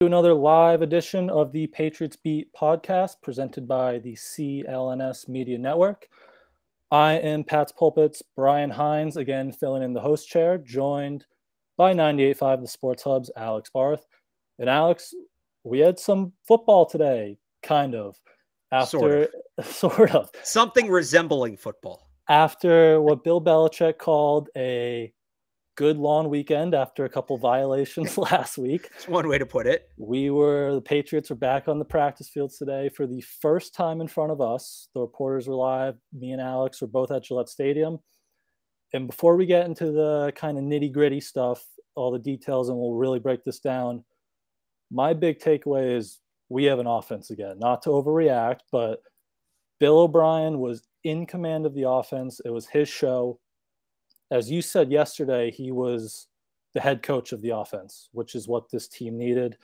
another 0.00 0.34
live 0.34 0.82
edition 0.82 1.30
of 1.30 1.52
the 1.52 1.66
Patriots 1.68 2.16
Beat 2.16 2.52
podcast 2.52 3.14
presented 3.22 3.66
by 3.68 3.98
the 4.00 4.14
CLNS 4.14 5.28
Media 5.28 5.56
Network. 5.56 6.08
I 6.90 7.14
am 7.14 7.44
Pats 7.44 7.72
Pulpit's, 7.72 8.20
Brian 8.36 8.70
Hines, 8.70 9.16
again 9.16 9.52
filling 9.52 9.82
in 9.82 9.92
the 9.92 10.00
host 10.00 10.28
chair, 10.28 10.58
joined 10.58 11.24
by 11.76 11.94
98.5 11.94 12.60
The 12.60 12.68
Sports 12.68 13.02
Hub's 13.04 13.30
Alex 13.36 13.70
Barth. 13.70 14.04
And 14.58 14.68
Alex, 14.68 15.14
we 15.62 15.78
had 15.78 15.98
some 15.98 16.32
football 16.46 16.86
today, 16.86 17.38
kind 17.62 17.94
of. 17.94 18.16
After 18.72 18.98
sort 18.98 19.30
of, 19.58 19.66
sort 19.66 20.14
of. 20.14 20.30
something 20.42 20.90
resembling 20.90 21.56
football. 21.56 22.10
After 22.28 23.00
what 23.00 23.22
Bill 23.22 23.40
Belichick 23.40 23.98
called 23.98 24.50
a 24.56 25.12
good 25.76 25.96
long 25.96 26.28
weekend 26.28 26.74
after 26.74 27.04
a 27.04 27.08
couple 27.08 27.36
violations 27.38 28.16
last 28.32 28.58
week. 28.58 28.88
That's 28.90 29.08
one 29.08 29.28
way 29.28 29.38
to 29.38 29.46
put 29.46 29.66
it. 29.66 29.90
We 29.96 30.30
were 30.30 30.74
the 30.74 30.80
Patriots 30.80 31.30
are 31.30 31.36
back 31.36 31.68
on 31.68 31.78
the 31.78 31.84
practice 31.84 32.28
fields 32.28 32.58
today 32.58 32.88
for 32.88 33.06
the 33.06 33.20
first 33.20 33.74
time 33.74 34.00
in 34.00 34.08
front 34.08 34.32
of 34.32 34.40
us. 34.40 34.88
The 34.94 35.00
reporters 35.00 35.48
were 35.48 35.54
live. 35.54 35.96
Me 36.12 36.32
and 36.32 36.40
Alex 36.40 36.80
were 36.80 36.86
both 36.86 37.10
at 37.10 37.24
Gillette 37.24 37.48
Stadium. 37.48 37.98
And 38.92 39.08
before 39.08 39.36
we 39.36 39.46
get 39.46 39.66
into 39.66 39.90
the 39.90 40.32
kind 40.36 40.56
of 40.56 40.64
nitty 40.64 40.92
gritty 40.92 41.20
stuff, 41.20 41.64
all 41.96 42.12
the 42.12 42.18
details, 42.18 42.68
and 42.68 42.78
we'll 42.78 42.94
really 42.94 43.18
break 43.18 43.44
this 43.44 43.58
down, 43.58 44.04
my 44.90 45.12
big 45.12 45.40
takeaway 45.40 45.96
is 45.96 46.20
we 46.48 46.64
have 46.64 46.78
an 46.78 46.86
offense 46.86 47.30
again. 47.30 47.58
Not 47.58 47.82
to 47.82 47.90
overreact, 47.90 48.60
but 48.70 49.00
Bill 49.80 49.98
O'Brien 49.98 50.60
was 50.60 50.86
in 51.02 51.26
command 51.26 51.66
of 51.66 51.74
the 51.74 51.88
offense. 51.88 52.40
It 52.44 52.50
was 52.50 52.66
his 52.66 52.88
show 52.88 53.40
as 54.30 54.50
you 54.50 54.62
said 54.62 54.90
yesterday, 54.90 55.50
he 55.50 55.70
was 55.72 56.28
the 56.74 56.80
head 56.80 57.02
coach 57.02 57.32
of 57.32 57.40
the 57.40 57.50
offense, 57.50 58.08
which 58.12 58.34
is 58.34 58.48
what 58.48 58.70
this 58.70 58.88
team 58.88 59.16
needed. 59.16 59.56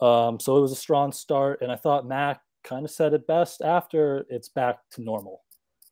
Um, 0.00 0.40
so 0.40 0.56
it 0.56 0.60
was 0.60 0.72
a 0.72 0.76
strong 0.76 1.12
start, 1.12 1.62
and 1.62 1.70
I 1.70 1.76
thought 1.76 2.06
Mac 2.06 2.40
kind 2.64 2.84
of 2.84 2.90
said 2.90 3.14
it 3.14 3.26
best 3.26 3.62
after 3.62 4.26
it's 4.28 4.48
back 4.48 4.78
to 4.92 5.02
normal. 5.02 5.42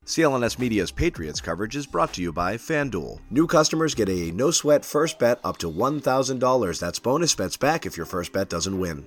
CLNS 0.07 0.59
Media's 0.59 0.91
Patriots 0.91 1.41
coverage 1.41 1.77
is 1.77 1.87
brought 1.87 2.13
to 2.15 2.23
you 2.23 2.33
by 2.33 2.57
FanDuel. 2.57 3.21
New 3.31 3.47
customers 3.47 3.95
get 3.95 4.09
a 4.09 4.33
no 4.33 4.51
sweat 4.51 4.85
first 4.85 5.19
bet 5.19 5.39
up 5.45 5.59
to 5.59 5.71
$1,000. 5.71 6.81
That's 6.81 6.99
bonus 6.99 7.35
bets 7.35 7.57
back 7.57 7.87
if 7.87 7.97
your 7.97 8.07
first 8.07 8.33
bet 8.33 8.49
doesn't 8.49 8.79
win. 8.79 9.07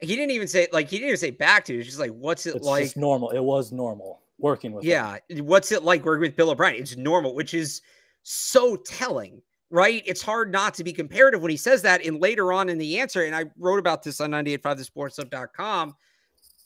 He 0.00 0.14
didn't 0.14 0.32
even 0.32 0.46
say, 0.46 0.68
like, 0.72 0.90
he 0.90 0.98
didn't 0.98 1.08
even 1.08 1.18
say 1.18 1.30
back 1.30 1.64
to. 1.64 1.74
It's 1.74 1.86
just 1.86 1.98
like, 1.98 2.10
what's 2.10 2.44
it 2.46 2.56
it's 2.56 2.66
like? 2.66 2.96
normal. 2.96 3.30
It 3.30 3.42
was 3.42 3.72
normal 3.72 4.20
working 4.38 4.72
with 4.72 4.84
yeah 4.84 5.18
him. 5.28 5.46
what's 5.46 5.72
it 5.72 5.82
like 5.82 6.04
working 6.04 6.22
with 6.22 6.36
bill 6.36 6.50
o'brien? 6.50 6.76
It's 6.76 6.96
normal 6.96 7.34
which 7.34 7.54
is 7.54 7.82
so 8.22 8.76
telling 8.76 9.42
right? 9.68 10.04
It's 10.06 10.22
hard 10.22 10.52
not 10.52 10.74
to 10.74 10.84
be 10.84 10.92
comparative 10.92 11.42
when 11.42 11.50
he 11.50 11.56
says 11.56 11.82
that 11.82 12.06
and 12.06 12.20
later 12.20 12.52
on 12.52 12.68
in 12.68 12.78
the 12.78 13.00
answer 13.00 13.24
and 13.24 13.34
i 13.34 13.44
wrote 13.58 13.78
about 13.78 14.02
this 14.02 14.20
on 14.20 14.30
985thesportshub.com 14.30 15.94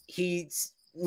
he 0.06 0.50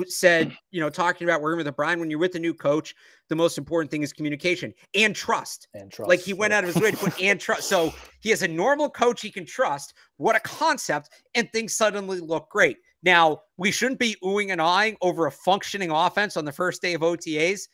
said 0.08 0.56
you 0.72 0.80
know 0.80 0.90
talking 0.90 1.28
about 1.28 1.42
working 1.42 1.58
with 1.58 1.68
o'brien 1.68 2.00
when 2.00 2.10
you're 2.10 2.20
with 2.20 2.36
a 2.36 2.40
new 2.40 2.54
coach 2.54 2.96
the 3.34 3.38
most 3.38 3.58
important 3.58 3.90
thing 3.90 4.04
is 4.04 4.14
communication 4.14 4.72
and 4.94 5.16
trust. 5.16 5.68
And 5.74 5.92
trust 5.92 6.08
like 6.08 6.20
he 6.20 6.34
went 6.34 6.54
out 6.54 6.64
of 6.64 6.74
his 6.74 6.82
way 6.82 6.92
to 6.92 6.98
put 6.98 7.20
and 7.20 7.40
trust 7.40 7.64
so 7.70 7.92
he 8.20 8.30
has 8.30 8.44
a 8.44 8.48
normal 8.48 8.92
coach 8.92 9.22
he 9.22 9.32
can 9.32 9.46
trust. 9.46 9.96
What 10.18 10.36
a 10.36 10.40
concept 10.42 11.10
and 11.34 11.52
things 11.52 11.76
suddenly 11.76 12.20
look 12.20 12.50
great 12.50 12.78
now, 13.04 13.42
we 13.58 13.72
shouldn't 13.72 14.00
be 14.00 14.16
oohing 14.24 14.52
and 14.52 14.62
eyeing 14.62 14.96
over 15.02 15.28
a 15.28 15.32
functioning 15.32 15.92
offense 15.92 16.38
on 16.38 16.46
the 16.46 16.52
first 16.52 16.82
day 16.82 16.94
of 16.94 17.02
OTAs, 17.02 17.68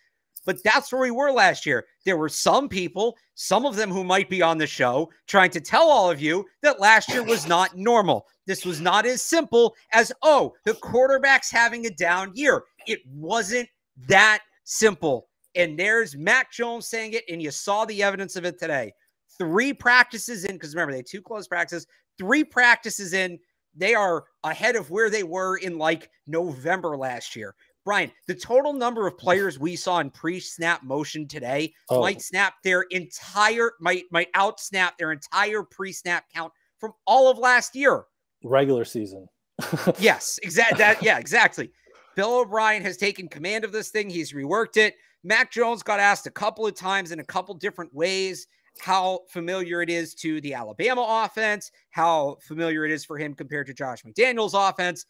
but 0.46 0.64
that's 0.64 0.92
where 0.92 1.02
we 1.02 1.12
were 1.12 1.32
last 1.32 1.66
year. 1.66 1.86
There 2.06 2.18
were 2.18 2.30
some 2.30 2.68
people, 2.68 3.16
some 3.36 3.66
of 3.66 3.76
them 3.76 3.92
who 3.92 4.04
might 4.04 4.30
be 4.30 4.42
on 4.42 4.58
the 4.58 4.66
show, 4.66 5.12
trying 5.28 5.52
to 5.52 5.62
tell 5.62 5.90
all 5.90 6.10
of 6.10 6.20
you 6.20 6.46
that 6.64 6.80
last 6.80 7.10
year 7.10 7.24
was 7.24 7.48
not 7.48 7.78
normal. 7.78 8.26
This 8.48 8.66
was 8.66 8.82
not 8.82 9.06
as 9.06 9.22
simple 9.22 9.76
as, 9.94 10.12
oh, 10.24 10.54
the 10.66 10.74
quarterback's 10.74 11.52
having 11.52 11.86
a 11.86 11.92
down 11.92 12.32
year. 12.34 12.64
It 12.88 13.02
wasn't 13.08 13.70
that 14.08 14.40
simple. 14.64 15.28
And 15.56 15.78
there's 15.78 16.16
Mac 16.16 16.52
Jones 16.52 16.88
saying 16.88 17.14
it, 17.14 17.26
and 17.30 17.42
you 17.42 17.52
saw 17.52 17.86
the 17.86 18.02
evidence 18.02 18.36
of 18.36 18.46
it 18.46 18.58
today. 18.58 18.92
Three 19.38 19.74
practices 19.74 20.46
in, 20.46 20.54
because 20.54 20.74
remember, 20.74 20.94
they 20.94 21.00
had 21.00 21.06
two 21.06 21.22
close 21.22 21.48
practices, 21.48 21.86
three 22.18 22.44
practices 22.44 23.14
in 23.14 23.38
they 23.75 23.96
are 23.96 24.25
ahead 24.44 24.75
of 24.75 24.90
where 24.90 25.09
they 25.09 25.24
were 25.24 25.57
in 25.57 25.78
like 25.78 26.09
November 26.28 26.97
last 26.97 27.35
year. 27.35 27.56
Brian, 27.85 28.12
the 28.28 28.35
total 28.35 28.74
number 28.74 29.07
of 29.07 29.18
players 29.18 29.57
we 29.57 29.75
saw 29.75 30.00
in 30.00 30.09
pre-snap 30.12 30.84
motion 30.84 31.28
today 31.28 31.74
oh. 31.90 32.02
might 32.02 32.22
snap 32.22 32.56
their 32.63 32.81
entire 32.84 33.72
might 33.80 34.03
might 34.12 34.28
out 34.35 34.59
snap 34.59 34.97
their 34.97 35.12
entire 35.12 35.63
pre-snap 35.63 36.25
count 36.34 36.52
from 36.78 36.94
all 37.07 37.31
of 37.31 37.38
last 37.38 37.75
year. 37.75 38.03
Regular 38.44 38.85
season. 38.85 39.28
yes, 40.00 40.40
exactly. 40.44 40.78
That 40.78 41.01
yeah, 41.01 41.18
exactly. 41.18 41.72
Bill 42.16 42.40
O'Brien 42.40 42.84
has 42.84 42.97
taken 42.97 43.28
command 43.28 43.63
of 43.63 43.72
this 43.72 43.90
thing. 43.90 44.09
He's 44.09 44.34
reworked 44.34 44.78
it. 44.78 44.96
Mac 45.24 45.51
Jones 45.51 45.84
got 45.84 46.00
asked 46.00 46.28
a 46.28 46.31
couple 46.31 46.66
of 46.66 46.75
times 46.75 47.12
in 47.12 47.19
a 47.19 47.24
couple 47.24 47.53
different 47.56 47.94
ways 47.94 48.47
how 48.82 49.22
familiar 49.30 49.82
it 49.82 49.90
is 49.90 50.14
to 50.16 50.42
the 50.42 50.54
Alabama 50.54 51.06
offense, 51.26 51.72
how 51.90 52.38
familiar 52.42 52.86
it 52.86 52.92
is 52.92 53.06
for 53.06 53.18
him 53.18 53.34
compared 53.34 53.68
to 53.68 53.74
Josh 53.74 54.04
McDaniels' 54.04 54.70
offense. 54.70 55.06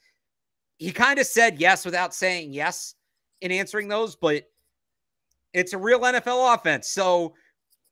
He 0.77 0.91
kind 0.91 1.19
of 1.19 1.25
said 1.25 1.59
yes 1.59 1.85
without 1.85 2.13
saying 2.13 2.53
yes 2.53 2.95
in 3.41 3.51
answering 3.51 3.87
those, 3.87 4.15
but 4.15 4.45
it's 5.53 5.73
a 5.73 5.77
real 5.77 5.99
NFL 6.01 6.55
offense. 6.55 6.89
So 6.89 7.33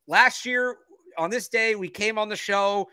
last 0.07 0.45
year 0.45 0.77
on 1.17 1.29
this 1.29 1.49
day, 1.49 1.75
we 1.75 1.89
came 1.89 2.17
on 2.17 2.29
the 2.29 2.35
show 2.35 2.87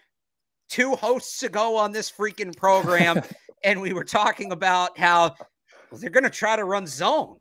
two 0.69 0.95
hosts 0.95 1.43
ago 1.43 1.77
on 1.77 1.93
this 1.93 2.11
freaking 2.11 2.57
program, 2.57 3.21
and 3.65 3.81
we 3.81 3.93
were 3.93 4.05
talking 4.05 4.53
about 4.53 4.99
how 4.99 5.35
well, 5.91 6.01
they're 6.01 6.11
going 6.11 6.25
to 6.25 6.31
try 6.31 6.57
to 6.57 6.65
run 6.65 6.87
zone 6.87 7.37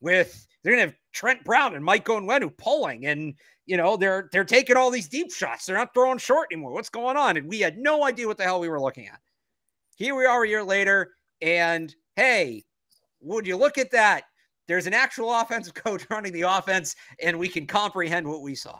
with 0.00 0.46
they're 0.62 0.74
going 0.74 0.86
to 0.86 0.92
have 0.92 0.98
Trent 1.12 1.44
Brown 1.44 1.74
and 1.74 1.84
Mike 1.84 2.06
Onwenu 2.06 2.56
pulling 2.56 3.06
and 3.06 3.34
you 3.66 3.76
know, 3.76 3.96
they're 3.96 4.28
they're 4.32 4.44
taking 4.44 4.76
all 4.76 4.90
these 4.90 5.08
deep 5.08 5.32
shots. 5.32 5.66
They're 5.66 5.76
not 5.76 5.94
throwing 5.94 6.18
short 6.18 6.48
anymore. 6.52 6.72
What's 6.72 6.88
going 6.88 7.16
on? 7.16 7.36
And 7.36 7.48
we 7.48 7.60
had 7.60 7.78
no 7.78 8.04
idea 8.04 8.26
what 8.26 8.36
the 8.36 8.44
hell 8.44 8.60
we 8.60 8.68
were 8.68 8.80
looking 8.80 9.08
at. 9.08 9.20
Here 9.96 10.14
we 10.14 10.26
are 10.26 10.42
a 10.42 10.48
year 10.48 10.64
later, 10.64 11.12
and 11.40 11.94
hey, 12.16 12.64
would 13.20 13.46
you 13.46 13.56
look 13.56 13.78
at 13.78 13.90
that? 13.92 14.24
There's 14.66 14.86
an 14.86 14.94
actual 14.94 15.32
offensive 15.32 15.74
coach 15.74 16.06
running 16.10 16.32
the 16.32 16.42
offense, 16.42 16.96
and 17.22 17.38
we 17.38 17.48
can 17.48 17.66
comprehend 17.66 18.26
what 18.26 18.42
we 18.42 18.54
saw. 18.54 18.78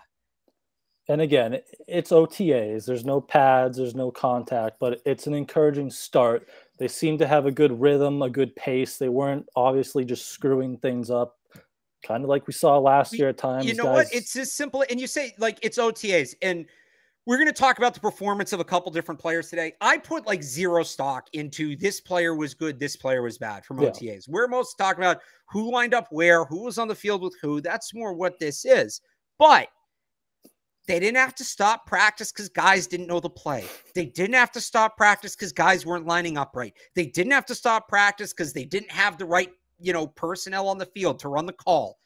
And 1.08 1.20
again, 1.20 1.58
it's 1.88 2.12
OTAs. 2.12 2.86
There's 2.86 3.04
no 3.04 3.20
pads, 3.20 3.76
there's 3.76 3.94
no 3.94 4.10
contact, 4.10 4.76
but 4.78 5.00
it's 5.04 5.26
an 5.26 5.34
encouraging 5.34 5.90
start. 5.90 6.48
They 6.78 6.86
seem 6.88 7.18
to 7.18 7.26
have 7.26 7.46
a 7.46 7.50
good 7.50 7.80
rhythm, 7.80 8.22
a 8.22 8.30
good 8.30 8.54
pace. 8.54 8.98
They 8.98 9.08
weren't 9.08 9.46
obviously 9.56 10.04
just 10.04 10.28
screwing 10.28 10.78
things 10.78 11.10
up 11.10 11.36
kind 12.02 12.24
of 12.24 12.30
like 12.30 12.46
we 12.46 12.52
saw 12.52 12.78
last 12.78 13.16
year 13.16 13.28
at 13.28 13.38
times. 13.38 13.66
You 13.66 13.74
know 13.74 13.84
guys. 13.84 13.94
what? 13.94 14.14
It's 14.14 14.34
as 14.36 14.52
simple. 14.52 14.84
And 14.90 15.00
you 15.00 15.06
say 15.06 15.34
like 15.38 15.58
it's 15.62 15.78
OTAs, 15.78 16.34
and 16.42 16.66
we're 17.26 17.36
going 17.36 17.48
to 17.48 17.52
talk 17.52 17.78
about 17.78 17.94
the 17.94 18.00
performance 18.00 18.52
of 18.52 18.60
a 18.60 18.64
couple 18.64 18.90
different 18.90 19.20
players 19.20 19.48
today. 19.48 19.74
I 19.80 19.98
put 19.98 20.26
like 20.26 20.42
zero 20.42 20.82
stock 20.82 21.28
into 21.32 21.76
this 21.76 22.00
player 22.00 22.34
was 22.34 22.52
good, 22.54 22.80
this 22.80 22.96
player 22.96 23.22
was 23.22 23.38
bad 23.38 23.64
from 23.64 23.78
OTAs. 23.78 24.02
Yeah. 24.02 24.18
We're 24.28 24.48
most 24.48 24.76
talking 24.76 25.04
about 25.04 25.20
who 25.48 25.70
lined 25.72 25.94
up 25.94 26.08
where, 26.10 26.44
who 26.44 26.64
was 26.64 26.78
on 26.78 26.88
the 26.88 26.94
field 26.94 27.22
with 27.22 27.36
who. 27.40 27.60
That's 27.60 27.94
more 27.94 28.12
what 28.12 28.38
this 28.40 28.64
is. 28.64 29.00
But 29.38 29.68
they 30.88 30.98
didn't 30.98 31.18
have 31.18 31.34
to 31.36 31.44
stop 31.44 31.86
practice 31.86 32.32
because 32.32 32.48
guys 32.48 32.88
didn't 32.88 33.06
know 33.06 33.20
the 33.20 33.30
play. 33.30 33.66
They 33.94 34.06
didn't 34.06 34.34
have 34.34 34.50
to 34.52 34.60
stop 34.60 34.96
practice 34.96 35.36
because 35.36 35.52
guys 35.52 35.86
weren't 35.86 36.06
lining 36.06 36.36
up 36.36 36.56
right. 36.56 36.74
They 36.96 37.06
didn't 37.06 37.32
have 37.32 37.46
to 37.46 37.54
stop 37.54 37.88
practice 37.88 38.32
because 38.32 38.52
they 38.52 38.64
didn't 38.64 38.90
have 38.90 39.16
the 39.16 39.24
right 39.24 39.50
you 39.82 39.92
know, 39.92 40.06
personnel 40.06 40.68
on 40.68 40.78
the 40.78 40.86
field 40.86 41.18
to 41.20 41.28
run 41.28 41.46
the 41.46 41.52
call. 41.52 41.98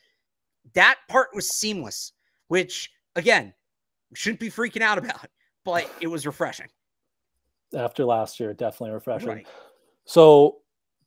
That 0.75 0.99
part 1.09 1.29
was 1.35 1.49
seamless, 1.51 2.13
which 2.49 2.91
again, 3.15 3.53
shouldn't 4.15 4.41
be 4.41 4.51
freaking 4.51 4.83
out 4.83 4.99
about, 4.99 5.27
but 5.65 5.91
it 6.01 6.07
was 6.07 6.27
refreshing. 6.27 6.69
After 7.77 8.05
last 8.05 8.39
year, 8.39 8.55
definitely 8.55 8.95
refreshing. 8.95 9.29
Right. 9.29 9.47
So 10.05 10.59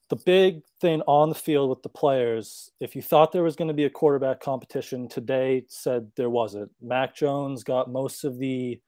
the 0.09 0.17
big 0.17 0.63
thing 0.81 1.01
on 1.07 1.29
the 1.29 1.35
field 1.35 1.69
with 1.69 1.81
the 1.83 1.89
players, 1.89 2.71
if 2.79 2.95
you 2.95 3.01
thought 3.01 3.31
there 3.31 3.43
was 3.43 3.55
going 3.55 3.69
to 3.69 3.73
be 3.73 3.85
a 3.85 3.89
quarterback 3.89 4.41
competition 4.41 5.07
today, 5.07 5.63
said 5.69 6.11
there 6.15 6.29
wasn't. 6.29 6.69
Mac 6.81 7.15
Jones 7.15 7.63
got 7.63 7.91
most 7.91 8.25
of 8.25 8.37
the 8.37 8.79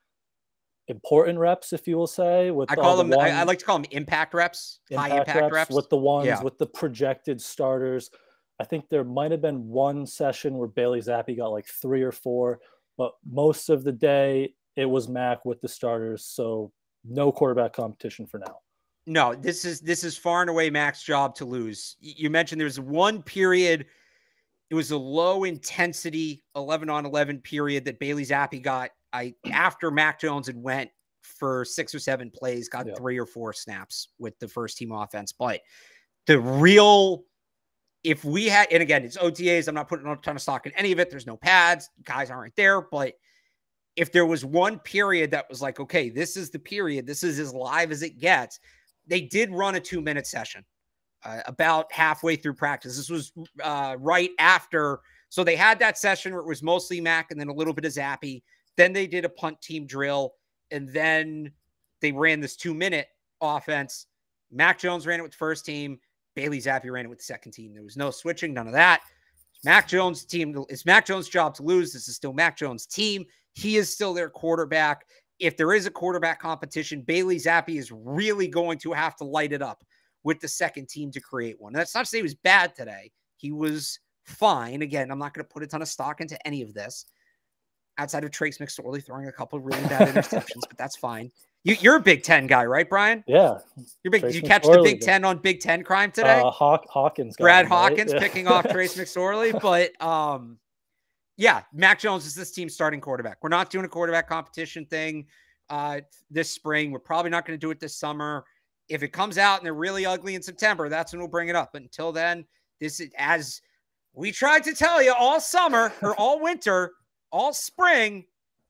important 0.91 1.39
reps, 1.39 1.73
if 1.73 1.87
you 1.87 1.97
will 1.97 2.07
say. 2.07 2.51
With 2.51 2.71
I 2.71 2.75
call 2.75 2.97
them, 2.97 3.09
the 3.09 3.17
I, 3.17 3.29
I, 3.29 3.43
like 3.43 3.59
to 3.59 3.65
call 3.65 3.79
them 3.79 3.87
impact 3.91 4.33
reps, 4.33 4.79
impact 4.89 5.11
high 5.11 5.17
impact 5.17 5.41
reps, 5.41 5.53
reps. 5.53 5.71
with 5.71 5.89
the 5.89 5.97
ones 5.97 6.27
yeah. 6.27 6.43
with 6.43 6.57
the 6.57 6.67
projected 6.67 7.41
starters. 7.41 8.11
I 8.59 8.63
think 8.63 8.89
there 8.89 9.03
might 9.03 9.31
have 9.31 9.41
been 9.41 9.67
one 9.67 10.05
session 10.05 10.57
where 10.57 10.67
Bailey 10.67 10.99
Zappe 10.99 11.35
got 11.35 11.47
like 11.47 11.65
three 11.65 12.03
or 12.03 12.11
four, 12.11 12.59
but 12.97 13.13
most 13.25 13.69
of 13.69 13.83
the 13.83 13.91
day 13.91 14.53
it 14.75 14.85
was 14.85 15.07
Mac 15.07 15.45
with 15.45 15.61
the 15.61 15.67
starters. 15.67 16.25
So 16.25 16.71
no 17.03 17.31
quarterback 17.31 17.73
competition 17.73 18.27
for 18.27 18.37
now. 18.37 18.59
No, 19.07 19.33
this 19.33 19.65
is 19.65 19.81
this 19.81 20.03
is 20.03 20.15
far 20.15 20.41
and 20.41 20.49
away 20.49 20.69
Mac's 20.69 21.03
job 21.03 21.33
to 21.35 21.45
lose. 21.45 21.95
You 21.99 22.29
mentioned 22.29 22.61
there 22.61 22.65
was 22.65 22.79
one 22.79 23.23
period. 23.23 23.87
It 24.69 24.75
was 24.75 24.91
a 24.91 24.97
low 24.97 25.43
intensity 25.43 26.43
11 26.55 26.89
on 26.89 27.05
11 27.05 27.39
period 27.39 27.85
that 27.85 27.99
Bailey 27.99 28.25
Zappe 28.25 28.61
got. 28.61 28.91
I 29.13 29.33
after 29.51 29.91
Mac 29.91 30.19
Jones 30.19 30.47
had 30.47 30.57
went 30.57 30.89
for 31.21 31.65
six 31.65 31.93
or 31.93 31.99
seven 31.99 32.31
plays, 32.31 32.69
got 32.69 32.87
yeah. 32.87 32.95
three 32.95 33.19
or 33.19 33.25
four 33.25 33.53
snaps 33.53 34.09
with 34.19 34.37
the 34.39 34.47
first 34.47 34.77
team 34.77 34.91
offense. 34.91 35.31
But 35.31 35.61
the 36.27 36.39
real 36.39 37.23
if 38.03 38.25
we 38.25 38.47
had, 38.47 38.67
and 38.71 38.81
again, 38.81 39.03
it's 39.03 39.17
OTAs, 39.17 39.67
I'm 39.67 39.75
not 39.75 39.87
putting 39.87 40.07
a 40.07 40.15
ton 40.17 40.35
of 40.35 40.41
stock 40.41 40.65
in 40.65 40.71
any 40.73 40.91
of 40.91 40.99
it. 40.99 41.09
There's 41.09 41.27
no 41.27 41.37
pads, 41.37 41.89
guys 42.03 42.31
aren't 42.31 42.55
there. 42.55 42.81
But 42.81 43.13
if 43.95 44.11
there 44.11 44.25
was 44.25 44.43
one 44.43 44.79
period 44.79 45.31
that 45.31 45.47
was 45.49 45.61
like, 45.61 45.79
okay, 45.79 46.09
this 46.09 46.35
is 46.35 46.49
the 46.49 46.59
period, 46.59 47.05
this 47.05 47.23
is 47.23 47.39
as 47.39 47.53
live 47.53 47.91
as 47.91 48.01
it 48.01 48.17
gets, 48.17 48.59
they 49.05 49.21
did 49.21 49.51
run 49.51 49.75
a 49.75 49.79
two 49.79 50.01
minute 50.01 50.25
session 50.25 50.65
uh, 51.23 51.41
about 51.45 51.91
halfway 51.91 52.35
through 52.35 52.53
practice. 52.55 52.97
This 52.97 53.09
was 53.09 53.31
uh, 53.63 53.97
right 53.99 54.31
after. 54.39 55.01
So 55.29 55.43
they 55.43 55.55
had 55.55 55.79
that 55.79 55.97
session 55.97 56.33
where 56.33 56.41
it 56.41 56.47
was 56.47 56.63
mostly 56.63 56.99
Mac 57.01 57.31
and 57.31 57.39
then 57.39 57.49
a 57.49 57.53
little 57.53 57.73
bit 57.73 57.85
of 57.85 57.93
Zappe. 57.93 58.41
Then 58.77 58.93
they 58.93 59.07
did 59.07 59.25
a 59.25 59.29
punt 59.29 59.61
team 59.61 59.85
drill. 59.85 60.33
And 60.71 60.89
then 60.89 61.51
they 62.01 62.11
ran 62.11 62.39
this 62.39 62.55
two 62.55 62.73
minute 62.73 63.07
offense. 63.41 64.07
Mac 64.51 64.79
Jones 64.79 65.05
ran 65.05 65.19
it 65.19 65.23
with 65.23 65.31
the 65.31 65.37
first 65.37 65.65
team. 65.65 65.99
Bailey 66.35 66.59
Zappe 66.59 66.89
ran 66.89 67.05
it 67.05 67.09
with 67.09 67.19
the 67.19 67.25
second 67.25 67.51
team. 67.51 67.73
There 67.73 67.83
was 67.83 67.97
no 67.97 68.09
switching, 68.11 68.53
none 68.53 68.67
of 68.67 68.73
that. 68.73 69.01
Mac 69.63 69.87
Jones' 69.87 70.25
team. 70.25 70.65
It's 70.69 70.85
Mac 70.85 71.05
Jones' 71.05 71.29
job 71.29 71.53
to 71.55 71.63
lose. 71.63 71.93
This 71.93 72.07
is 72.07 72.15
still 72.15 72.33
Mac 72.33 72.57
Jones' 72.57 72.85
team. 72.85 73.25
He 73.53 73.77
is 73.77 73.93
still 73.93 74.13
their 74.13 74.29
quarterback. 74.29 75.05
If 75.39 75.57
there 75.57 75.73
is 75.73 75.85
a 75.85 75.91
quarterback 75.91 76.39
competition, 76.39 77.01
Bailey 77.01 77.37
Zappe 77.37 77.77
is 77.77 77.91
really 77.91 78.47
going 78.47 78.77
to 78.79 78.93
have 78.93 79.15
to 79.17 79.23
light 79.23 79.53
it 79.53 79.61
up 79.61 79.83
with 80.23 80.39
the 80.39 80.47
second 80.47 80.87
team 80.87 81.11
to 81.11 81.19
create 81.19 81.59
one. 81.59 81.73
that's 81.73 81.95
not 81.95 82.01
to 82.01 82.09
say 82.09 82.17
he 82.17 82.23
was 82.23 82.35
bad 82.35 82.75
today. 82.75 83.11
He 83.37 83.51
was 83.51 83.99
fine. 84.23 84.83
Again, 84.83 85.11
I'm 85.11 85.17
not 85.19 85.33
going 85.33 85.45
to 85.45 85.51
put 85.51 85.63
a 85.63 85.67
ton 85.67 85.81
of 85.81 85.87
stock 85.87 86.21
into 86.21 86.37
any 86.47 86.61
of 86.61 86.73
this 86.73 87.05
outside 88.01 88.23
of 88.23 88.31
Trace 88.31 88.57
McSorley 88.57 89.03
throwing 89.05 89.27
a 89.27 89.31
couple 89.31 89.59
really 89.59 89.81
bad 89.87 90.13
interceptions, 90.13 90.61
but 90.67 90.77
that's 90.77 90.95
fine. 90.95 91.31
You, 91.63 91.91
are 91.91 91.97
a 91.97 92.01
Big 92.01 92.23
Ten 92.23 92.47
guy, 92.47 92.65
right, 92.65 92.89
Brian? 92.89 93.23
Yeah. 93.27 93.59
You're 94.03 94.11
big. 94.11 94.21
Trace 94.21 94.35
you 94.35 94.41
catch 94.41 94.63
the 94.63 94.81
Big 94.83 94.99
Ten 94.99 95.23
on 95.23 95.37
Big 95.37 95.59
Ten 95.59 95.83
crime 95.83 96.11
today? 96.11 96.39
Uh, 96.39 96.49
Hawk, 96.49 96.85
Hawkins. 96.89 97.37
Brad 97.37 97.67
Hawkins 97.67 98.13
right? 98.13 98.21
picking 98.21 98.47
off 98.47 98.67
Trace 98.71 98.97
McSorley, 98.97 99.59
but 99.61 99.91
um, 100.03 100.57
yeah, 101.37 101.61
Mac 101.71 101.99
Jones 101.99 102.25
is 102.25 102.33
this 102.33 102.51
team's 102.51 102.73
starting 102.73 102.99
quarterback. 102.99 103.37
We're 103.43 103.49
not 103.49 103.69
doing 103.69 103.85
a 103.85 103.89
quarterback 103.89 104.27
competition 104.27 104.85
thing 104.85 105.27
uh, 105.69 106.01
this 106.31 106.49
spring. 106.49 106.91
We're 106.91 106.99
probably 106.99 107.29
not 107.29 107.45
going 107.45 107.57
to 107.57 107.63
do 107.63 107.69
it 107.69 107.79
this 107.79 107.95
summer. 107.95 108.43
If 108.89 109.03
it 109.03 109.09
comes 109.09 109.37
out 109.37 109.59
and 109.59 109.65
they're 109.65 109.73
really 109.73 110.05
ugly 110.05 110.33
in 110.33 110.41
September, 110.41 110.89
that's 110.89 111.13
when 111.13 111.19
we'll 111.19 111.29
bring 111.29 111.49
it 111.49 111.55
up. 111.55 111.69
But 111.73 111.83
until 111.83 112.11
then, 112.11 112.45
this 112.79 112.99
is 112.99 113.11
as 113.17 113.61
we 114.13 114.31
tried 114.31 114.63
to 114.63 114.73
tell 114.73 115.01
you 115.01 115.13
all 115.17 115.39
summer 115.39 115.93
or 116.01 116.15
all 116.15 116.41
winter, 116.41 116.91
all 117.31 117.53
spring. 117.53 118.25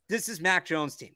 This 0.10 0.30
is 0.30 0.42
Mac 0.42 0.66
Jones' 0.66 0.96
team 0.96 1.16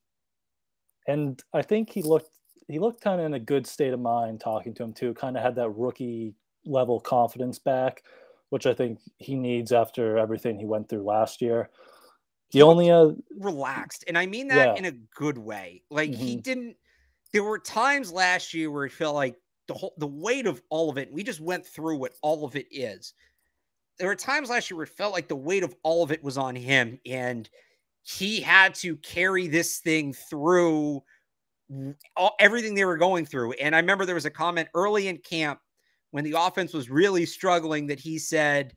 and 1.08 1.42
I 1.54 1.62
think 1.62 1.90
he 1.90 2.02
looked 2.02 2.30
he 2.68 2.80
looked 2.80 3.02
kind 3.02 3.20
of 3.20 3.28
in 3.28 3.36
a 3.36 3.40
good 3.40 3.68
state 3.68 3.94
of 3.94 4.00
mind 4.00 4.40
talking 4.40 4.74
to 4.76 4.84
him 4.84 4.94
too. 4.94 5.14
Kind 5.14 5.38
of 5.38 5.44
had 5.44 5.56
that 5.56 5.70
rookie 5.70 6.34
level 6.66 7.00
confidence 7.00 7.60
back, 7.60 8.04
which 8.50 8.66
I 8.66 8.74
think 8.74 9.00
he 9.20 9.36
needs 9.36 9.72
after 9.72 10.18
everything 10.18 10.58
he 10.58 10.66
went 10.66 10.90
through 10.90 11.04
last 11.04 11.42
year. 11.42 11.70
The 12.52 12.64
only 12.64 12.90
uh, 12.90 13.12
relaxed, 13.38 14.06
and 14.08 14.18
I 14.18 14.26
mean 14.26 14.48
that 14.48 14.74
yeah. 14.74 14.76
in 14.76 14.86
a 14.86 14.98
good 15.16 15.38
way. 15.38 15.84
Like 15.90 16.12
mm-hmm. 16.12 16.22
he 16.22 16.36
didn't. 16.38 16.76
There 17.34 17.44
were 17.44 17.60
times 17.60 18.12
last 18.12 18.54
year 18.54 18.72
where 18.72 18.88
he 18.88 18.94
felt 18.94 19.16
like 19.16 19.36
the 19.68 19.74
whole 19.74 19.94
the 19.98 20.08
weight 20.08 20.48
of 20.48 20.62
all 20.70 20.90
of 20.90 20.98
it. 20.98 21.12
We 21.12 21.24
just 21.24 21.42
went 21.42 21.66
through 21.66 21.98
what 21.98 22.14
all 22.22 22.46
of 22.46 22.56
it 22.56 22.68
is. 22.72 23.14
There 23.98 24.08
were 24.08 24.16
times 24.16 24.50
last 24.50 24.70
year 24.70 24.78
where 24.78 24.86
it 24.86 24.90
felt 24.90 25.14
like 25.14 25.28
the 25.28 25.36
weight 25.36 25.64
of 25.64 25.76
all 25.84 26.04
of 26.04 26.12
it 26.12 26.24
was 26.24 26.38
on 26.38 26.56
him, 26.56 27.00
and 27.06 27.50
he 28.04 28.42
had 28.42 28.76
to 28.76 28.98
carry 28.98 29.48
this 29.48 29.80
thing 29.80 30.14
through 30.14 31.02
all, 32.16 32.36
everything 32.40 32.76
they 32.76 32.86
were 32.86 32.98
going 32.98 33.26
through. 33.26 33.54
And 33.54 33.76
I 33.76 33.80
remember 33.80 34.06
there 34.06 34.16
was 34.16 34.26
a 34.26 34.30
comment 34.30 34.70
early 34.76 35.08
in 35.08 35.18
camp 35.18 35.60
when 36.12 36.24
the 36.24 36.36
offense 36.38 36.74
was 36.74 36.90
really 36.90 37.26
struggling 37.26 37.88
that 37.88 38.00
he 38.00 38.20
said, 38.20 38.74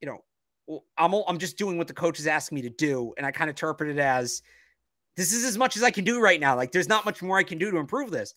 you 0.00 0.08
know, 0.08 0.80
I'm 0.98 1.14
I'm 1.26 1.38
just 1.38 1.56
doing 1.56 1.78
what 1.78 1.88
the 1.88 1.94
coach 1.94 2.18
is 2.20 2.26
asking 2.26 2.56
me 2.56 2.62
to 2.62 2.70
do, 2.70 3.14
and 3.16 3.26
I 3.26 3.30
kind 3.30 3.48
of 3.48 3.54
interpret 3.54 3.90
it 3.90 3.98
as 3.98 4.42
this 5.16 5.32
is 5.32 5.44
as 5.44 5.56
much 5.56 5.76
as 5.76 5.82
I 5.82 5.90
can 5.90 6.04
do 6.04 6.20
right 6.20 6.40
now. 6.40 6.54
Like 6.54 6.72
there's 6.72 6.88
not 6.88 7.04
much 7.04 7.22
more 7.22 7.38
I 7.38 7.42
can 7.42 7.58
do 7.58 7.70
to 7.70 7.78
improve 7.78 8.10
this. 8.10 8.34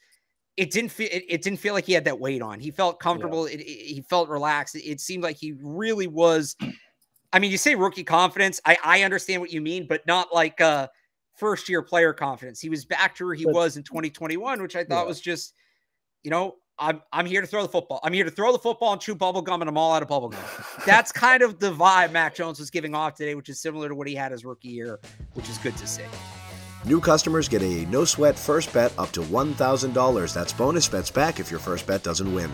It 0.58 0.72
didn't 0.72 0.92
feel 0.92 1.08
it, 1.12 1.24
it 1.28 1.42
didn't 1.42 1.60
feel 1.60 1.74
like 1.74 1.86
he 1.86 1.94
had 1.94 2.06
that 2.06 2.20
weight 2.20 2.42
on. 2.42 2.60
He 2.60 2.72
felt 2.72 3.00
comfortable. 3.00 3.48
Yeah. 3.48 3.56
It, 3.56 3.62
it, 3.62 3.94
he 3.96 4.02
felt 4.10 4.30
relaxed. 4.30 4.76
It, 4.76 5.00
seemed 5.00 5.24
like 5.24 5.38
he 5.38 5.54
really 5.62 6.08
was 6.08 6.56
I 7.34 7.40
mean, 7.40 7.52
you 7.52 7.58
say 7.58 7.76
rookie 7.76 8.04
confidence. 8.04 8.60
I, 8.66 8.78
I 8.84 9.04
understand 9.04 9.42
what 9.42 9.52
you 9.52 9.62
mean, 9.62 9.88
but 9.88 10.06
not 10.06 10.34
like 10.34 10.60
uh 10.62 10.88
first 11.36 11.70
year 11.70 11.82
player 11.82 12.14
confidence. 12.14 12.60
He 12.60 12.70
was 12.70 12.86
back 12.86 13.16
to 13.16 13.26
where 13.26 13.34
he 13.34 13.46
but, 13.46 13.54
was 13.54 13.78
in 13.78 13.84
2021, 13.84 14.62
which 14.62 14.76
I 14.76 14.84
thought 14.84 15.04
yeah. 15.04 15.08
was 15.08 15.22
just, 15.22 15.54
you 16.24 16.32
know, 16.32 16.58
I'm 16.78 17.02
I'm 17.14 17.26
here 17.26 17.42
to 17.42 17.48
throw 17.48 17.62
the 17.62 17.70
football. 17.70 18.00
I'm 18.04 18.14
here 18.14 18.26
to 18.26 18.32
throw 18.32 18.52
the 18.52 18.60
football 18.60 18.94
and 18.94 19.02
chew 19.02 19.16
bubble 19.16 19.42
gum, 19.42 19.62
and 19.62 19.70
I'm 19.70 19.78
all 19.78 19.94
out 19.94 20.02
of 20.02 20.08
bubble 20.08 20.30
gum. 20.30 20.44
That's 20.86 21.12
kind 21.12 21.44
of 21.44 21.60
the 21.60 21.72
vibe 21.72 22.12
Mac 22.12 22.36
Jones 22.36 22.60
was 22.60 22.70
giving 22.70 22.96
off 22.96 23.16
today, 23.16 23.36
which 23.36 23.50
is 23.50 23.62
similar 23.62 23.88
to 23.88 23.96
what 23.96 24.08
he 24.08 24.16
had 24.16 24.32
his 24.32 24.44
rookie 24.44 24.70
year, 24.70 25.00
which 25.34 25.48
is 25.48 25.58
good 25.60 25.78
to 25.78 25.88
see. 25.88 26.04
New 26.84 27.00
customers 27.00 27.48
get 27.48 27.62
a 27.62 27.86
no 27.86 28.06
sweat 28.06 28.38
first 28.40 28.74
bet 28.74 28.92
up 28.98 29.12
to 29.12 29.22
$1,000. 29.22 30.34
That's 30.34 30.54
bonus 30.54 30.88
bets 30.88 31.12
back 31.12 31.40
if 31.40 31.52
your 31.52 31.60
first 31.60 31.86
bet 31.86 32.04
doesn't 32.04 32.34
win. 32.34 32.52